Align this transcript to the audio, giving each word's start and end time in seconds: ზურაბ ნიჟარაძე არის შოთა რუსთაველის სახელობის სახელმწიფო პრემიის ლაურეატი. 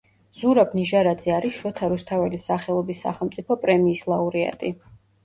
ზურაბ 0.37 0.71
ნიჟარაძე 0.77 1.33
არის 1.35 1.59
შოთა 1.63 1.89
რუსთაველის 1.91 2.45
სახელობის 2.51 3.03
სახელმწიფო 3.07 3.59
პრემიის 3.67 4.03
ლაურეატი. 4.15 4.73